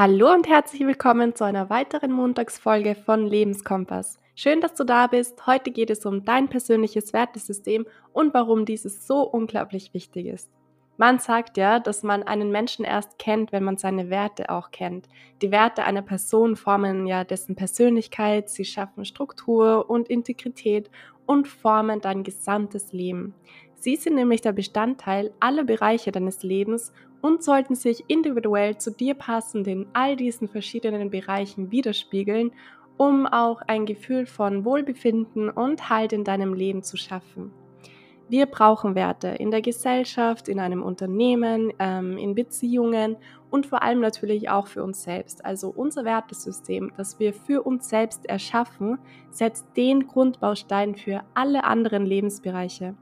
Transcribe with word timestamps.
Hallo 0.00 0.32
und 0.32 0.46
herzlich 0.46 0.82
willkommen 0.82 1.34
zu 1.34 1.42
einer 1.42 1.70
weiteren 1.70 2.12
Montagsfolge 2.12 2.94
von 2.94 3.26
Lebenskompass. 3.26 4.20
Schön, 4.36 4.60
dass 4.60 4.74
du 4.74 4.84
da 4.84 5.08
bist. 5.08 5.44
Heute 5.44 5.72
geht 5.72 5.90
es 5.90 6.06
um 6.06 6.24
dein 6.24 6.46
persönliches 6.46 7.12
Wertesystem 7.12 7.84
und 8.12 8.32
warum 8.32 8.64
dieses 8.64 9.08
so 9.08 9.22
unglaublich 9.22 9.92
wichtig 9.94 10.26
ist. 10.26 10.52
Man 10.98 11.18
sagt 11.18 11.56
ja, 11.56 11.80
dass 11.80 12.04
man 12.04 12.22
einen 12.22 12.52
Menschen 12.52 12.84
erst 12.84 13.18
kennt, 13.18 13.50
wenn 13.50 13.64
man 13.64 13.76
seine 13.76 14.08
Werte 14.08 14.50
auch 14.50 14.70
kennt. 14.70 15.08
Die 15.42 15.50
Werte 15.50 15.82
einer 15.82 16.02
Person 16.02 16.54
formen 16.54 17.08
ja 17.08 17.24
dessen 17.24 17.56
Persönlichkeit, 17.56 18.50
sie 18.50 18.64
schaffen 18.64 19.04
Struktur 19.04 19.90
und 19.90 20.08
Integrität 20.08 20.92
und 21.26 21.48
formen 21.48 22.00
dein 22.00 22.22
gesamtes 22.22 22.92
Leben. 22.92 23.34
Sie 23.74 23.96
sind 23.96 24.14
nämlich 24.14 24.42
der 24.42 24.52
Bestandteil 24.52 25.32
aller 25.40 25.64
Bereiche 25.64 26.12
deines 26.12 26.44
Lebens 26.44 26.92
und 27.20 27.42
sollten 27.42 27.74
sich 27.74 28.04
individuell 28.08 28.78
zu 28.78 28.90
dir 28.90 29.14
passend 29.14 29.66
in 29.66 29.86
all 29.92 30.16
diesen 30.16 30.48
verschiedenen 30.48 31.10
Bereichen 31.10 31.70
widerspiegeln, 31.70 32.52
um 32.96 33.26
auch 33.26 33.62
ein 33.66 33.86
Gefühl 33.86 34.26
von 34.26 34.64
Wohlbefinden 34.64 35.50
und 35.50 35.88
Halt 35.88 36.12
in 36.12 36.24
deinem 36.24 36.54
Leben 36.54 36.82
zu 36.82 36.96
schaffen. 36.96 37.52
Wir 38.30 38.44
brauchen 38.44 38.94
Werte 38.94 39.28
in 39.28 39.50
der 39.50 39.62
Gesellschaft, 39.62 40.48
in 40.48 40.60
einem 40.60 40.82
Unternehmen, 40.82 41.72
ähm, 41.78 42.18
in 42.18 42.34
Beziehungen 42.34 43.16
und 43.50 43.64
vor 43.64 43.82
allem 43.82 44.00
natürlich 44.00 44.50
auch 44.50 44.66
für 44.66 44.84
uns 44.84 45.02
selbst. 45.02 45.46
Also 45.46 45.70
unser 45.70 46.04
Wertesystem, 46.04 46.92
das 46.98 47.18
wir 47.18 47.32
für 47.32 47.62
uns 47.62 47.88
selbst 47.88 48.26
erschaffen, 48.26 48.98
setzt 49.30 49.64
den 49.78 50.06
Grundbaustein 50.06 50.94
für 50.94 51.22
alle 51.32 51.64
anderen 51.64 52.04
Lebensbereiche. 52.04 52.94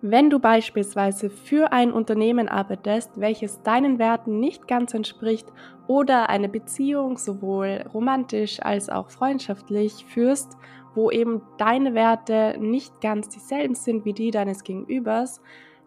Wenn 0.00 0.30
du 0.30 0.38
beispielsweise 0.38 1.28
für 1.28 1.72
ein 1.72 1.90
Unternehmen 1.90 2.48
arbeitest, 2.48 3.18
welches 3.20 3.62
deinen 3.62 3.98
Werten 3.98 4.38
nicht 4.38 4.68
ganz 4.68 4.94
entspricht 4.94 5.48
oder 5.88 6.28
eine 6.28 6.48
Beziehung 6.48 7.18
sowohl 7.18 7.84
romantisch 7.92 8.62
als 8.62 8.90
auch 8.90 9.10
freundschaftlich 9.10 10.04
führst, 10.04 10.56
wo 10.94 11.10
eben 11.10 11.42
deine 11.58 11.94
Werte 11.94 12.56
nicht 12.60 13.00
ganz 13.00 13.28
dieselben 13.28 13.74
sind 13.74 14.04
wie 14.04 14.12
die 14.12 14.30
deines 14.30 14.62
Gegenübers, 14.62 15.40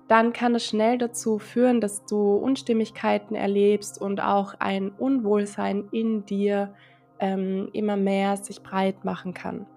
dann 0.10 0.34
kann 0.34 0.56
es 0.56 0.66
schnell 0.66 0.98
dazu 0.98 1.40
führen, 1.40 1.80
dass 1.80 2.04
du 2.06 2.36
Unstimmigkeiten 2.36 3.34
erlebst 3.34 4.02
und 4.02 4.22
auch 4.22 4.56
ein 4.60 4.90
Unwohlsein 4.90 5.88
in 5.92 6.26
dir 6.26 6.74
ähm, 7.20 7.70
immer 7.72 7.96
mehr 7.96 8.36
sich 8.36 8.62
breit 8.62 9.06
machen 9.06 9.34
kann. 9.34 9.68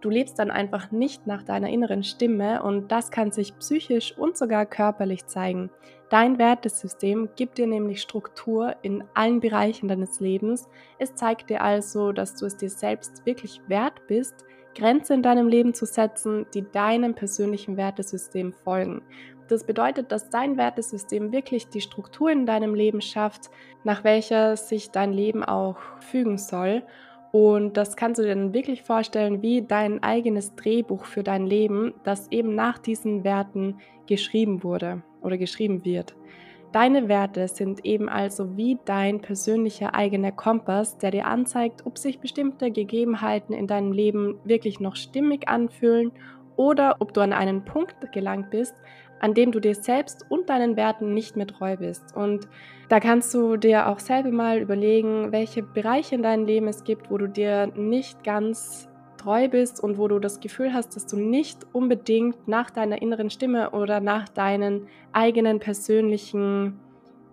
Du 0.00 0.10
lebst 0.10 0.38
dann 0.38 0.50
einfach 0.50 0.90
nicht 0.92 1.26
nach 1.26 1.42
deiner 1.42 1.70
inneren 1.70 2.04
Stimme 2.04 2.62
und 2.62 2.92
das 2.92 3.10
kann 3.10 3.32
sich 3.32 3.58
psychisch 3.58 4.16
und 4.16 4.36
sogar 4.36 4.66
körperlich 4.66 5.26
zeigen. 5.26 5.70
Dein 6.10 6.38
Wertesystem 6.38 7.30
gibt 7.34 7.58
dir 7.58 7.66
nämlich 7.66 8.00
Struktur 8.00 8.76
in 8.82 9.02
allen 9.14 9.40
Bereichen 9.40 9.88
deines 9.88 10.20
Lebens. 10.20 10.68
Es 10.98 11.14
zeigt 11.14 11.50
dir 11.50 11.62
also, 11.62 12.12
dass 12.12 12.36
du 12.36 12.46
es 12.46 12.56
dir 12.56 12.70
selbst 12.70 13.26
wirklich 13.26 13.60
wert 13.66 14.06
bist, 14.06 14.44
Grenzen 14.76 15.14
in 15.14 15.22
deinem 15.22 15.48
Leben 15.48 15.74
zu 15.74 15.86
setzen, 15.86 16.46
die 16.54 16.70
deinem 16.70 17.14
persönlichen 17.14 17.76
Wertesystem 17.76 18.52
folgen. 18.52 19.02
Das 19.48 19.64
bedeutet, 19.64 20.12
dass 20.12 20.28
dein 20.28 20.56
Wertesystem 20.56 21.32
wirklich 21.32 21.68
die 21.68 21.80
Struktur 21.80 22.30
in 22.30 22.46
deinem 22.46 22.74
Leben 22.74 23.00
schafft, 23.00 23.50
nach 23.84 24.04
welcher 24.04 24.56
sich 24.56 24.90
dein 24.90 25.12
Leben 25.12 25.44
auch 25.44 25.78
fügen 26.00 26.36
soll. 26.36 26.82
Und 27.36 27.76
das 27.76 27.96
kannst 27.96 28.18
du 28.18 28.22
dir 28.22 28.34
dann 28.34 28.54
wirklich 28.54 28.82
vorstellen 28.82 29.42
wie 29.42 29.60
dein 29.60 30.02
eigenes 30.02 30.54
Drehbuch 30.54 31.04
für 31.04 31.22
dein 31.22 31.46
Leben, 31.46 31.92
das 32.02 32.32
eben 32.32 32.54
nach 32.54 32.78
diesen 32.78 33.24
Werten 33.24 33.76
geschrieben 34.06 34.64
wurde 34.64 35.02
oder 35.20 35.36
geschrieben 35.36 35.84
wird. 35.84 36.16
Deine 36.72 37.10
Werte 37.10 37.46
sind 37.46 37.84
eben 37.84 38.08
also 38.08 38.56
wie 38.56 38.78
dein 38.86 39.20
persönlicher 39.20 39.94
eigener 39.94 40.32
Kompass, 40.32 40.96
der 40.96 41.10
dir 41.10 41.26
anzeigt, 41.26 41.84
ob 41.84 41.98
sich 41.98 42.20
bestimmte 42.20 42.70
Gegebenheiten 42.70 43.54
in 43.54 43.66
deinem 43.66 43.92
Leben 43.92 44.38
wirklich 44.44 44.80
noch 44.80 44.96
stimmig 44.96 45.46
anfühlen 45.46 46.12
oder 46.56 46.96
ob 47.00 47.12
du 47.12 47.20
an 47.20 47.34
einen 47.34 47.66
Punkt 47.66 48.12
gelangt 48.12 48.48
bist, 48.48 48.74
an 49.20 49.34
dem 49.34 49.52
du 49.52 49.60
dir 49.60 49.74
selbst 49.74 50.24
und 50.28 50.48
deinen 50.48 50.76
Werten 50.76 51.14
nicht 51.14 51.36
mehr 51.36 51.46
treu 51.46 51.76
bist. 51.76 52.14
Und 52.14 52.48
da 52.88 53.00
kannst 53.00 53.32
du 53.34 53.56
dir 53.56 53.88
auch 53.88 53.98
selber 53.98 54.30
mal 54.30 54.58
überlegen, 54.58 55.32
welche 55.32 55.62
Bereiche 55.62 56.14
in 56.14 56.22
deinem 56.22 56.46
Leben 56.46 56.68
es 56.68 56.84
gibt, 56.84 57.10
wo 57.10 57.18
du 57.18 57.28
dir 57.28 57.68
nicht 57.74 58.24
ganz 58.24 58.88
treu 59.16 59.48
bist 59.48 59.82
und 59.82 59.98
wo 59.98 60.06
du 60.06 60.18
das 60.18 60.40
Gefühl 60.40 60.72
hast, 60.72 60.94
dass 60.94 61.06
du 61.06 61.16
nicht 61.16 61.66
unbedingt 61.72 62.46
nach 62.46 62.70
deiner 62.70 63.02
inneren 63.02 63.30
Stimme 63.30 63.70
oder 63.70 64.00
nach 64.00 64.28
deinen 64.28 64.86
eigenen 65.12 65.58
persönlichen 65.58 66.78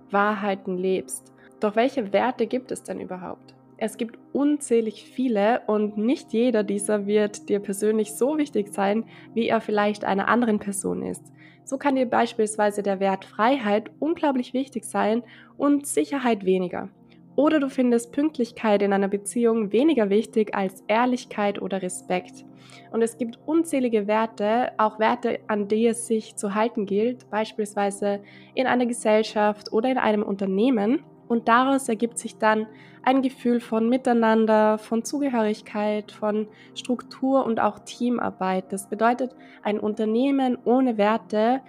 Wahrheiten 0.09 0.77
lebst. 0.77 1.31
Doch 1.59 1.75
welche 1.75 2.11
Werte 2.11 2.47
gibt 2.47 2.71
es 2.71 2.83
denn 2.83 2.99
überhaupt? 2.99 3.53
Es 3.77 3.97
gibt 3.97 4.17
unzählig 4.31 5.03
viele 5.03 5.61
und 5.67 5.97
nicht 5.97 6.33
jeder 6.33 6.63
dieser 6.63 7.05
wird 7.05 7.49
dir 7.49 7.59
persönlich 7.59 8.13
so 8.13 8.37
wichtig 8.37 8.73
sein, 8.73 9.05
wie 9.33 9.47
er 9.47 9.61
vielleicht 9.61 10.05
einer 10.05 10.27
anderen 10.27 10.59
Person 10.59 11.03
ist. 11.03 11.33
So 11.65 11.77
kann 11.77 11.95
dir 11.95 12.05
beispielsweise 12.05 12.83
der 12.83 12.99
Wert 12.99 13.25
Freiheit 13.25 13.91
unglaublich 13.99 14.53
wichtig 14.53 14.85
sein 14.85 15.23
und 15.57 15.87
Sicherheit 15.87 16.45
weniger. 16.45 16.89
Oder 17.35 17.59
du 17.59 17.69
findest 17.69 18.11
Pünktlichkeit 18.11 18.81
in 18.83 18.93
einer 18.93 19.07
Beziehung 19.07 19.71
weniger 19.71 20.09
wichtig 20.09 20.53
als 20.53 20.83
Ehrlichkeit 20.87 21.61
oder 21.61 21.81
Respekt. 21.81 22.45
Und 22.91 23.01
es 23.01 23.17
gibt 23.17 23.39
unzählige 23.45 24.05
Werte, 24.07 24.71
auch 24.77 24.99
Werte, 24.99 25.39
an 25.47 25.67
die 25.67 25.87
es 25.87 26.05
sich 26.05 26.35
zu 26.35 26.53
halten 26.53 26.85
gilt, 26.85 27.29
beispielsweise 27.31 28.21
in 28.53 28.67
einer 28.67 28.85
Gesellschaft 28.85 29.73
oder 29.73 29.89
in 29.89 29.97
einem 29.97 30.21
Unternehmen. 30.21 31.03
Und 31.33 31.47
daraus 31.47 31.89
ergibt 31.89 32.19
sich 32.19 32.37
dann 32.37 32.67
ein 33.01 33.23
Gefühl 33.23 33.59
von 33.59 33.89
Miteinander, 33.89 34.77
von 34.77 35.03
Zugehörigkeit, 35.03 36.11
von 36.11 36.47
Struktur 36.75 37.43
und 37.43 37.59
auch 37.59 37.79
Teamarbeit. 37.79 38.71
Das 38.71 38.87
bedeutet, 38.87 39.35
ein 39.63 39.79
Unternehmen 39.79 40.59
ohne 40.63 40.99
Werte 40.99 41.61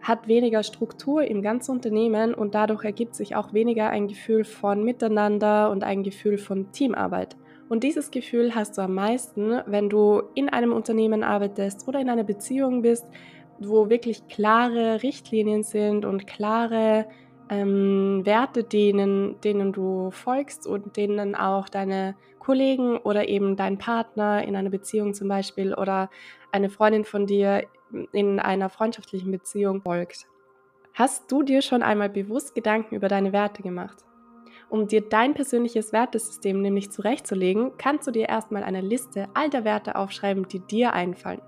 hat 0.00 0.26
weniger 0.26 0.62
Struktur 0.62 1.22
im 1.22 1.42
ganzen 1.42 1.72
Unternehmen 1.72 2.32
und 2.32 2.54
dadurch 2.54 2.82
ergibt 2.82 3.14
sich 3.14 3.36
auch 3.36 3.52
weniger 3.52 3.90
ein 3.90 4.08
Gefühl 4.08 4.44
von 4.44 4.84
Miteinander 4.84 5.70
und 5.70 5.84
ein 5.84 6.02
Gefühl 6.02 6.38
von 6.38 6.72
Teamarbeit. 6.72 7.36
Und 7.68 7.84
dieses 7.84 8.10
Gefühl 8.10 8.54
hast 8.54 8.78
du 8.78 8.80
am 8.80 8.94
meisten, 8.94 9.60
wenn 9.66 9.90
du 9.90 10.22
in 10.34 10.48
einem 10.48 10.72
Unternehmen 10.72 11.22
arbeitest 11.22 11.86
oder 11.86 12.00
in 12.00 12.08
einer 12.08 12.24
Beziehung 12.24 12.80
bist, 12.80 13.04
wo 13.58 13.90
wirklich 13.90 14.28
klare 14.28 15.02
Richtlinien 15.02 15.62
sind 15.62 16.06
und 16.06 16.26
klare 16.26 17.04
ähm, 17.50 18.24
Werte, 18.24 18.64
denen, 18.64 19.40
denen 19.40 19.72
du 19.72 20.10
folgst 20.12 20.66
und 20.66 20.96
denen 20.96 21.34
auch 21.34 21.68
deine 21.68 22.14
Kollegen 22.38 22.96
oder 22.96 23.28
eben 23.28 23.56
dein 23.56 23.76
Partner 23.76 24.42
in 24.46 24.56
einer 24.56 24.70
Beziehung 24.70 25.12
zum 25.12 25.28
Beispiel 25.28 25.74
oder 25.74 26.08
eine 26.52 26.70
Freundin 26.70 27.04
von 27.04 27.26
dir 27.26 27.64
in 28.12 28.38
einer 28.38 28.70
freundschaftlichen 28.70 29.32
Beziehung 29.32 29.82
folgt. 29.82 30.26
Hast 30.94 31.30
du 31.30 31.42
dir 31.42 31.60
schon 31.60 31.82
einmal 31.82 32.08
bewusst 32.08 32.54
Gedanken 32.54 32.94
über 32.94 33.08
deine 33.08 33.32
Werte 33.32 33.62
gemacht? 33.62 34.04
Um 34.68 34.86
dir 34.86 35.00
dein 35.00 35.34
persönliches 35.34 35.92
Wertesystem 35.92 36.62
nämlich 36.62 36.92
zurechtzulegen, 36.92 37.72
kannst 37.76 38.06
du 38.06 38.12
dir 38.12 38.28
erstmal 38.28 38.62
eine 38.62 38.80
Liste 38.80 39.28
all 39.34 39.50
der 39.50 39.64
Werte 39.64 39.96
aufschreiben, 39.96 40.46
die 40.46 40.60
dir 40.60 40.92
einfallen. 40.92 41.42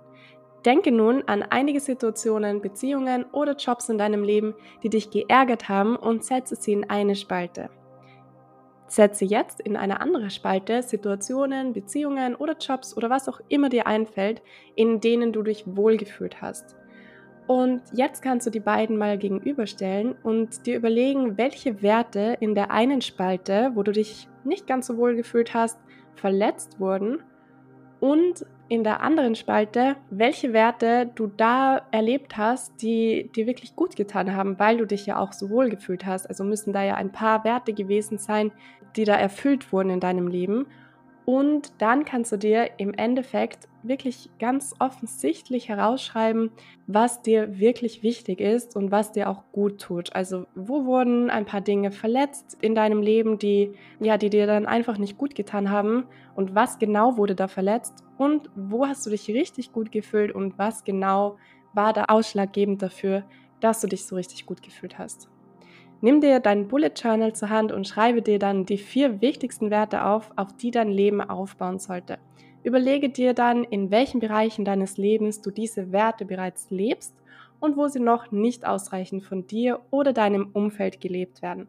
Denke 0.65 0.93
nun 0.93 1.25
an 1.27 1.43
einige 1.43 1.81
Situationen, 1.81 2.61
Beziehungen 2.61 3.25
oder 3.33 3.57
Jobs 3.57 3.89
in 3.89 3.99
deinem 3.99 4.23
Leben, 4.23 4.55
die 4.83 4.91
dich 4.91 5.11
geärgert 5.11 5.69
haben 5.69 5.97
und 5.97 6.25
setze 6.25 6.55
sie 6.55 6.73
in 6.73 6.89
eine 6.89 7.17
Spalte. 7.17 7.69
Setze 8.87 9.25
jetzt 9.25 9.61
in 9.61 9.77
eine 9.77 10.01
andere 10.01 10.31
Spalte 10.31 10.83
Situationen, 10.83 11.73
Beziehungen 11.73 12.37
oder 12.37 12.57
Jobs 12.59 12.97
oder 12.97 13.11
was 13.11 13.29
auch 13.29 13.41
immer 13.49 13.71
dir 13.71 13.87
einfällt, 13.87 14.43
in 14.77 15.01
denen 15.01 15.33
du 15.33 15.43
dich 15.43 15.65
wohlgefühlt 15.67 16.43
hast. 16.43 16.77
Und 17.47 17.83
jetzt 17.93 18.23
kannst 18.23 18.47
du 18.47 18.51
die 18.51 18.61
beiden 18.61 18.97
mal 18.97 19.19
gegenüberstellen 19.19 20.15
und 20.23 20.67
dir 20.67 20.77
überlegen, 20.77 21.39
welche 21.39 21.83
Werte 21.83 22.37
in 22.39 22.55
der 22.55 22.71
einen 22.71 23.01
Spalte, 23.01 23.73
wo 23.75 23.83
du 23.83 23.93
dich 23.93 24.29
nicht 24.45 24.67
ganz 24.67 24.87
so 24.87 24.97
wohl 24.97 25.17
gefühlt 25.17 25.55
hast, 25.55 25.79
verletzt 26.15 26.79
wurden 26.79 27.23
und 27.99 28.47
in 28.73 28.85
der 28.85 29.03
anderen 29.03 29.35
Spalte, 29.35 29.97
welche 30.09 30.55
Werte 30.55 31.11
du 31.15 31.27
da 31.27 31.83
erlebt 31.91 32.39
hast, 32.39 32.81
die 32.81 33.31
dir 33.37 33.47
wirklich 33.47 33.77
gut 33.77 33.97
getan 33.97 34.35
haben, 34.35 34.59
weil 34.59 34.79
du 34.79 34.87
dich 34.87 35.05
ja 35.05 35.19
auch 35.19 35.35
so 35.35 35.51
wohl 35.51 35.69
gefühlt 35.69 36.07
hast. 36.07 36.27
Also 36.27 36.43
müssen 36.43 36.73
da 36.73 36.83
ja 36.83 36.95
ein 36.95 37.13
paar 37.13 37.45
Werte 37.45 37.75
gewesen 37.75 38.17
sein, 38.17 38.51
die 38.97 39.05
da 39.05 39.15
erfüllt 39.15 39.75
wurden 39.75 39.91
in 39.91 40.01
deinem 40.01 40.27
Leben. 40.27 40.69
Und 41.25 41.73
dann 41.79 42.05
kannst 42.05 42.33
du 42.33 42.37
dir 42.37 42.71
im 42.79 42.95
Endeffekt 42.95 43.69
wirklich 43.85 44.31
ganz 44.39 44.75
offensichtlich 44.79 45.69
herausschreiben, 45.69 46.51
was 46.87 47.23
dir 47.23 47.59
wirklich 47.59 48.03
wichtig 48.03 48.41
ist 48.41 48.77
und 48.77 48.91
was 48.91 49.13
dir 49.13 49.29
auch 49.29 49.45
gut 49.53 49.81
tut. 49.81 50.15
Also 50.15 50.47
wo 50.55 50.85
wurden 50.85 51.31
ein 51.31 51.47
paar 51.47 51.61
Dinge 51.61 51.93
verletzt 51.93 52.57
in 52.61 52.75
deinem 52.75 53.03
Leben, 53.03 53.39
die 53.39 53.73
ja, 54.01 54.19
die 54.19 54.31
dir 54.31 54.47
dann 54.47 54.67
einfach 54.67 54.99
nicht 54.99 55.19
gut 55.19 55.35
getan 55.35 55.71
haben 55.71 56.05
und 56.35 56.55
was 56.55 56.79
genau 56.79 57.17
wurde 57.17 57.35
da 57.35 57.49
verletzt 57.49 58.05
und 58.19 58.51
wo 58.55 58.87
hast 58.87 59.07
du 59.07 59.11
dich 59.11 59.29
richtig 59.29 59.73
gut 59.73 59.93
gefühlt 59.93 60.33
und 60.33 60.59
was 60.59 60.85
genau 60.85 61.39
war 61.73 61.93
da 61.93 62.05
ausschlaggebend 62.05 62.83
dafür, 62.83 63.25
dass 63.61 63.81
du 63.81 63.87
dich 63.87 64.07
so 64.07 64.17
richtig 64.17 64.47
gut 64.47 64.63
gefühlt 64.63 64.99
hast. 64.99 65.29
Nimm 66.05 66.21
dir 66.21 66.41
dein 66.41 66.67
Bullet 66.67 66.91
Journal 66.97 67.33
zur 67.33 67.49
Hand 67.49 67.71
und 67.71 67.87
schreibe 67.87 68.23
dir 68.23 68.41
dann 68.41 68.67
die 68.67 68.77
vier 68.77 69.21
wichtigsten 69.21 69.71
Werte 69.71 70.05
auf, 70.05 70.33
auf 70.35 70.49
die 70.57 70.73
dein 70.73 70.91
Leben 70.91 71.21
aufbauen 71.21 71.79
sollte. 71.79 72.19
Überlege 72.65 73.09
dir 73.09 73.35
dann, 73.35 73.63
in 73.63 73.93
welchen 73.93 74.19
Bereichen 74.19 74.65
deines 74.65 74.97
Lebens 74.97 75.43
du 75.43 75.53
diese 75.53 75.93
Werte 75.93 76.25
bereits 76.25 76.71
lebst 76.71 77.15
und 77.61 77.77
wo 77.77 77.87
sie 77.87 78.01
noch 78.01 78.33
nicht 78.33 78.67
ausreichend 78.67 79.23
von 79.23 79.47
dir 79.47 79.81
oder 79.93 80.13
deinem 80.13 80.51
Umfeld 80.53 81.01
gelebt 81.01 81.41
werden. 81.41 81.69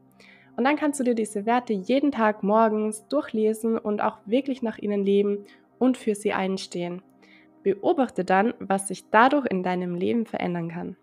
Und 0.58 0.64
dann 0.64 0.78
kannst 0.78 1.00
du 1.00 1.04
dir 1.04 1.16
diese 1.16 1.46
Werte 1.46 1.74
jeden 1.74 2.12
Tag 2.12 2.42
morgens 2.42 3.08
durchlesen 3.10 3.78
und 3.78 4.02
auch 4.02 4.18
wirklich 4.26 4.64
nach 4.64 4.80
ihnen 4.80 5.06
leben 5.06 5.46
und 5.78 5.96
für 5.96 6.16
sie 6.16 6.34
einstehen. 6.34 7.04
Beobachte 7.62 8.26
dann, 8.26 8.56
was 8.58 8.88
sich 8.88 9.10
dadurch 9.12 9.46
in 9.46 9.62
deinem 9.62 9.94
Leben 9.94 10.26
verändern 10.26 10.70
kann. 10.70 10.98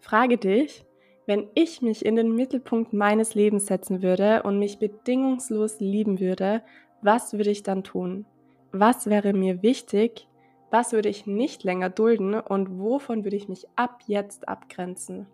Frage 0.00 0.36
dich, 0.38 0.85
wenn 1.26 1.48
ich 1.54 1.82
mich 1.82 2.06
in 2.06 2.14
den 2.14 2.34
Mittelpunkt 2.34 2.92
meines 2.92 3.34
Lebens 3.34 3.66
setzen 3.66 4.00
würde 4.00 4.44
und 4.44 4.60
mich 4.60 4.78
bedingungslos 4.78 5.80
lieben 5.80 6.20
würde, 6.20 6.62
was 7.02 7.32
würde 7.32 7.50
ich 7.50 7.64
dann 7.64 7.82
tun? 7.82 8.24
Was 8.70 9.06
wäre 9.06 9.32
mir 9.32 9.62
wichtig? 9.62 10.28
Was 10.70 10.92
würde 10.92 11.08
ich 11.08 11.26
nicht 11.26 11.64
länger 11.64 11.90
dulden 11.90 12.34
und 12.34 12.78
wovon 12.78 13.24
würde 13.24 13.36
ich 13.36 13.48
mich 13.48 13.66
ab 13.74 14.00
jetzt 14.06 14.48
abgrenzen? 14.48 15.26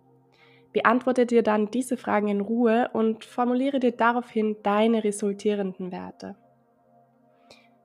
Beantworte 0.72 1.26
dir 1.26 1.42
dann 1.42 1.70
diese 1.70 1.98
Fragen 1.98 2.28
in 2.28 2.40
Ruhe 2.40 2.88
und 2.94 3.26
formuliere 3.26 3.78
dir 3.78 3.92
daraufhin 3.92 4.56
deine 4.62 5.04
resultierenden 5.04 5.92
Werte. 5.92 6.36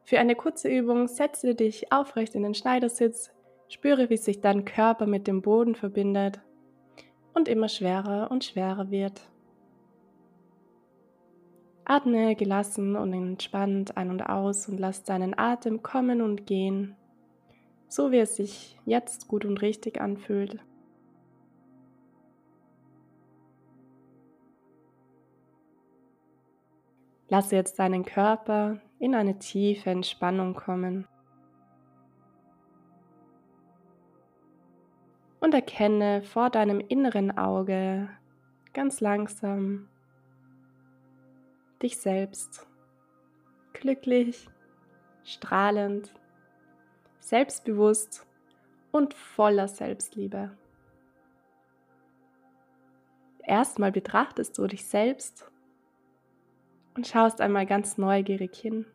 Für 0.06 0.20
eine 0.20 0.36
kurze 0.36 0.70
Übung 0.70 1.10
setze 1.10 1.56
dich 1.56 1.92
aufrecht 1.92 2.36
in 2.36 2.44
den 2.44 2.54
Schneidersitz, 2.54 3.32
spüre, 3.68 4.10
wie 4.10 4.16
sich 4.16 4.40
dein 4.40 4.64
Körper 4.64 5.06
mit 5.06 5.28
dem 5.28 5.42
Boden 5.42 5.76
verbindet 5.76 6.40
und 7.38 7.48
immer 7.48 7.70
schwerer 7.70 8.32
und 8.32 8.44
schwerer 8.44 8.90
wird. 8.90 9.22
Atme 11.86 12.36
gelassen 12.36 12.96
und 12.96 13.14
entspannt 13.14 13.96
ein 13.96 14.10
und 14.10 14.22
aus 14.24 14.68
und 14.68 14.80
lass 14.80 15.04
deinen 15.04 15.38
Atem 15.38 15.84
kommen 15.84 16.22
und 16.22 16.48
gehen, 16.48 16.98
so 17.88 18.12
wie 18.12 18.18
es 18.18 18.36
sich 18.36 18.78
jetzt 18.86 19.28
gut 19.28 19.46
und 19.46 19.62
richtig 19.62 20.02
anfühlt. 20.02 20.60
Lasse 27.30 27.56
jetzt 27.56 27.78
deinen 27.78 28.04
Körper 28.04 28.82
in 29.00 29.14
eine 29.14 29.38
tiefe 29.38 29.92
Entspannung 29.92 30.56
kommen. 30.56 31.08
Und 35.48 35.54
erkenne 35.54 36.24
vor 36.24 36.50
deinem 36.50 36.82
inneren 36.82 37.38
Auge 37.38 38.10
ganz 38.74 39.00
langsam 39.00 39.88
dich 41.82 42.00
selbst, 42.00 42.68
glücklich, 43.72 44.50
strahlend, 45.24 46.14
selbstbewusst 47.22 48.28
und 48.92 49.14
voller 49.14 49.70
Selbstliebe. 49.70 50.52
Erstmal 53.40 53.94
betrachtest 53.94 54.58
du 54.58 54.68
dich 54.68 54.86
selbst 54.86 55.50
und 56.94 57.08
schaust 57.08 57.40
einmal 57.40 57.66
ganz 57.66 57.98
neugierig 57.98 58.54
hin. 58.54 58.86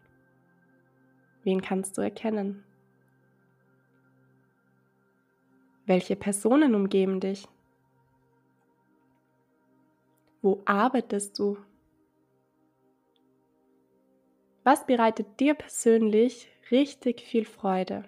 Wen 1.45 1.63
kannst 1.63 1.97
du 1.97 2.03
erkennen? 2.03 2.63
Welche 5.84 6.14
Personen 6.14 6.75
umgeben 6.75 7.19
dich? 7.19 7.49
Wo 10.40 10.62
arbeitest 10.64 11.38
du? 11.38 11.56
Was 14.64 14.87
bereitet 14.87 15.40
dir 15.40 15.55
persönlich 15.55 16.49
richtig 16.70 17.20
viel 17.20 17.44
Freude? 17.44 18.05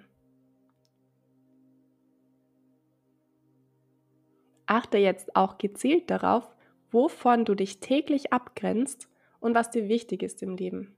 Achte 4.66 4.98
jetzt 4.98 5.34
auch 5.34 5.58
gezielt 5.58 6.10
darauf, 6.10 6.54
wovon 6.92 7.44
du 7.44 7.56
dich 7.56 7.80
täglich 7.80 8.32
abgrenzt 8.32 9.08
und 9.40 9.54
was 9.54 9.70
dir 9.70 9.88
wichtig 9.88 10.22
ist 10.22 10.42
im 10.42 10.56
Leben. 10.56 10.94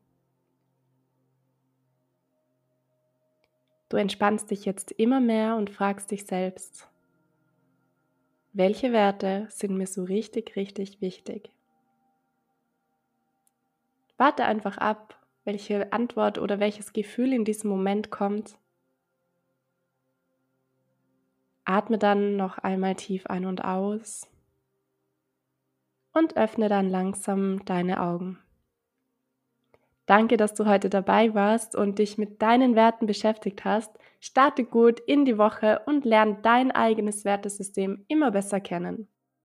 Du 3.88 3.96
entspannst 3.96 4.50
dich 4.50 4.64
jetzt 4.64 4.90
immer 4.92 5.20
mehr 5.20 5.56
und 5.56 5.70
fragst 5.70 6.10
dich 6.10 6.26
selbst, 6.26 6.88
welche 8.52 8.92
Werte 8.92 9.46
sind 9.50 9.76
mir 9.76 9.86
so 9.86 10.02
richtig, 10.02 10.56
richtig 10.56 11.00
wichtig? 11.00 11.50
Warte 14.16 14.44
einfach 14.44 14.78
ab, 14.78 15.20
welche 15.44 15.92
Antwort 15.92 16.38
oder 16.38 16.58
welches 16.58 16.92
Gefühl 16.92 17.32
in 17.32 17.44
diesem 17.44 17.70
Moment 17.70 18.10
kommt. 18.10 18.58
Atme 21.64 21.98
dann 21.98 22.36
noch 22.36 22.58
einmal 22.58 22.94
tief 22.94 23.26
ein 23.26 23.44
und 23.44 23.62
aus 23.64 24.26
und 26.12 26.36
öffne 26.36 26.68
dann 26.68 26.88
langsam 26.88 27.64
deine 27.66 28.00
Augen. 28.00 28.38
Danke, 30.06 30.36
dass 30.36 30.54
du 30.54 30.66
heute 30.66 30.88
dabei 30.88 31.34
warst 31.34 31.76
und 31.76 31.98
dich 31.98 32.18
mit 32.18 32.40
deinen 32.42 32.74
Werten 32.76 33.06
beschäftigt 33.06 33.64
hast. 33.64 33.92
Starte 34.20 34.64
gut 34.64 35.00
in 35.00 35.24
die 35.24 35.38
Woche 35.38 35.82
und 35.86 36.04
lerne 36.04 36.38
dein 36.42 36.70
eigenes 36.72 37.24
Wertesystem 37.24 38.04
immer 38.08 38.30
besser 38.30 38.60
kennen. 38.60 39.08